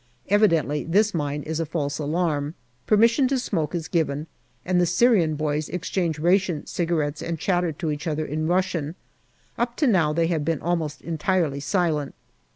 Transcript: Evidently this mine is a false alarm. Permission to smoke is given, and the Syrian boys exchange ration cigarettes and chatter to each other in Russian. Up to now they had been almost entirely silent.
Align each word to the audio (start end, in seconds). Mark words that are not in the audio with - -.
Evidently 0.29 0.83
this 0.83 1.13
mine 1.13 1.43
is 1.43 1.59
a 1.59 1.63
false 1.67 1.99
alarm. 1.99 2.55
Permission 2.87 3.27
to 3.27 3.37
smoke 3.37 3.75
is 3.75 3.87
given, 3.87 4.25
and 4.65 4.81
the 4.81 4.87
Syrian 4.87 5.35
boys 5.35 5.69
exchange 5.69 6.17
ration 6.17 6.65
cigarettes 6.65 7.21
and 7.21 7.37
chatter 7.37 7.71
to 7.73 7.91
each 7.91 8.07
other 8.07 8.25
in 8.25 8.47
Russian. 8.47 8.95
Up 9.59 9.77
to 9.77 9.85
now 9.85 10.11
they 10.11 10.25
had 10.25 10.43
been 10.43 10.59
almost 10.59 11.01
entirely 11.01 11.59
silent. 11.59 12.15